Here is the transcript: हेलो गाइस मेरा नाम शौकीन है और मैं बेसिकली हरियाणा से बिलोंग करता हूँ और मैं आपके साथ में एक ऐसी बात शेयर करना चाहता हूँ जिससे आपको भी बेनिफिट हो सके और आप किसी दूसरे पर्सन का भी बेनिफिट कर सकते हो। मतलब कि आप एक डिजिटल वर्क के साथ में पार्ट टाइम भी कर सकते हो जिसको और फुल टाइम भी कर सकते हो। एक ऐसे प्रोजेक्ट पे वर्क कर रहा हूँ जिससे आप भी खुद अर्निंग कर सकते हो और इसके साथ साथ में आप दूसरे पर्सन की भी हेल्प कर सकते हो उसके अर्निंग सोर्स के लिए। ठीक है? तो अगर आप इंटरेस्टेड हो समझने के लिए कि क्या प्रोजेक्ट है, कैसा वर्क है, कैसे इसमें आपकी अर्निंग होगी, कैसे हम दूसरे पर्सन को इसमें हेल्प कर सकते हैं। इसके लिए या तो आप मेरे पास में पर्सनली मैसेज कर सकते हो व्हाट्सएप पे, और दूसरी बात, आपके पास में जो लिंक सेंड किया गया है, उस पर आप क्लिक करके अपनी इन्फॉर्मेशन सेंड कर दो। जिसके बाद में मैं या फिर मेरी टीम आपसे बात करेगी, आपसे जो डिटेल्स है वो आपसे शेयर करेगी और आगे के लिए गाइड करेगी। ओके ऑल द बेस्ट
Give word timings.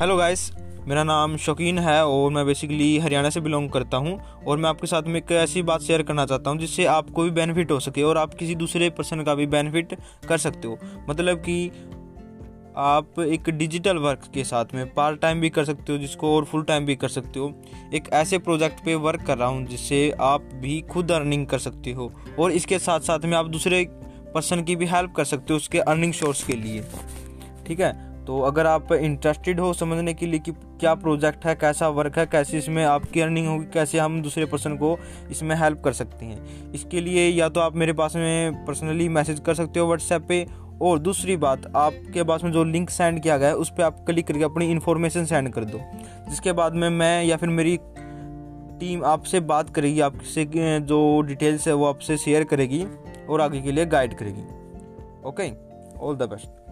हेलो 0.00 0.16
गाइस 0.16 0.50
मेरा 0.88 1.04
नाम 1.04 1.36
शौकीन 1.36 1.78
है 1.78 2.06
और 2.06 2.30
मैं 2.30 2.46
बेसिकली 2.46 2.98
हरियाणा 2.98 3.30
से 3.30 3.40
बिलोंग 3.40 3.70
करता 3.70 3.96
हूँ 3.96 4.18
और 4.46 4.58
मैं 4.58 4.68
आपके 4.70 4.86
साथ 4.86 5.02
में 5.02 5.16
एक 5.16 5.32
ऐसी 5.32 5.62
बात 5.62 5.82
शेयर 5.82 6.02
करना 6.02 6.26
चाहता 6.26 6.50
हूँ 6.50 6.58
जिससे 6.58 6.84
आपको 6.84 7.22
भी 7.22 7.30
बेनिफिट 7.30 7.70
हो 7.70 7.80
सके 7.80 8.02
और 8.02 8.18
आप 8.18 8.34
किसी 8.34 8.54
दूसरे 8.54 8.90
पर्सन 8.90 9.22
का 9.22 9.34
भी 9.34 9.46
बेनिफिट 9.46 9.94
कर 10.28 10.38
सकते 10.38 10.68
हो। 10.68 10.78
मतलब 11.10 11.38
कि 11.38 11.68
आप 12.76 13.20
एक 13.20 13.50
डिजिटल 13.50 13.96
वर्क 13.96 14.30
के 14.34 14.44
साथ 14.44 14.64
में 14.74 14.94
पार्ट 14.94 15.20
टाइम 15.20 15.40
भी 15.40 15.50
कर 15.50 15.64
सकते 15.64 15.92
हो 15.92 15.98
जिसको 15.98 16.36
और 16.36 16.44
फुल 16.44 16.62
टाइम 16.62 16.86
भी 16.86 16.96
कर 16.96 17.08
सकते 17.08 17.40
हो। 17.40 17.62
एक 17.94 18.08
ऐसे 18.12 18.38
प्रोजेक्ट 18.38 18.84
पे 18.84 18.94
वर्क 18.94 19.22
कर 19.22 19.38
रहा 19.38 19.48
हूँ 19.48 19.66
जिससे 19.66 20.10
आप 20.20 20.40
भी 20.54 20.80
खुद 20.80 21.12
अर्निंग 21.12 21.46
कर 21.46 21.58
सकते 21.58 21.92
हो 21.92 22.12
और 22.38 22.52
इसके 22.52 22.78
साथ 22.78 23.00
साथ 23.00 23.18
में 23.18 23.36
आप 23.36 23.46
दूसरे 23.46 23.84
पर्सन 24.34 24.62
की 24.62 24.76
भी 24.76 24.86
हेल्प 24.86 25.12
कर 25.12 25.24
सकते 25.24 25.52
हो 25.52 25.56
उसके 25.56 25.78
अर्निंग 25.78 26.12
सोर्स 26.12 26.44
के 26.44 26.52
लिए। 26.52 26.84
ठीक 27.66 27.80
है? 27.80 28.15
तो 28.26 28.40
अगर 28.40 28.66
आप 28.66 28.92
इंटरेस्टेड 28.92 29.60
हो 29.60 29.72
समझने 29.72 30.14
के 30.14 30.26
लिए 30.26 30.40
कि 30.40 30.52
क्या 30.52 30.94
प्रोजेक्ट 30.94 31.44
है, 31.46 31.54
कैसा 31.54 31.88
वर्क 31.88 32.18
है, 32.18 32.26
कैसे 32.26 32.58
इसमें 32.58 32.84
आपकी 32.84 33.20
अर्निंग 33.20 33.48
होगी, 33.48 33.64
कैसे 33.64 33.98
हम 33.98 34.20
दूसरे 34.22 34.46
पर्सन 34.46 34.76
को 34.76 34.98
इसमें 35.30 35.56
हेल्प 35.56 35.82
कर 35.84 35.92
सकते 35.92 36.26
हैं। 36.26 36.72
इसके 36.72 37.00
लिए 37.00 37.28
या 37.28 37.48
तो 37.48 37.60
आप 37.60 37.76
मेरे 37.76 37.92
पास 37.92 38.16
में 38.16 38.64
पर्सनली 38.66 39.08
मैसेज 39.08 39.40
कर 39.40 39.54
सकते 39.54 39.80
हो 39.80 39.86
व्हाट्सएप 39.86 40.26
पे, 40.28 40.46
और 40.82 40.98
दूसरी 40.98 41.36
बात, 41.36 41.70
आपके 41.76 42.22
पास 42.22 42.42
में 42.44 42.50
जो 42.52 42.64
लिंक 42.64 42.90
सेंड 42.90 43.22
किया 43.22 43.36
गया 43.38 43.48
है, 43.48 43.56
उस 43.56 43.70
पर 43.70 43.82
आप 43.82 44.04
क्लिक 44.06 44.26
करके 44.26 44.44
अपनी 44.44 44.70
इन्फॉर्मेशन 44.70 45.24
सेंड 45.24 45.52
कर 45.52 45.64
दो। 45.64 45.80
जिसके 46.28 46.52
बाद 46.52 46.74
में 46.74 46.88
मैं 46.90 47.24
या 47.24 47.36
फिर 47.36 47.48
मेरी 47.48 47.78
टीम 48.80 49.04
आपसे 49.04 49.40
बात 49.42 49.70
करेगी, 49.70 50.00
आपसे 50.00 50.44
जो 50.80 51.20
डिटेल्स 51.20 51.68
है 51.68 51.74
वो 51.74 51.86
आपसे 51.86 52.16
शेयर 52.16 52.44
करेगी 52.44 52.84
और 53.28 53.40
आगे 53.40 53.60
के 53.60 53.72
लिए 53.72 53.86
गाइड 53.86 54.18
करेगी। 54.18 54.42
ओके 55.28 55.50
ऑल 55.98 56.16
द 56.16 56.28
बेस्ट 56.30 56.64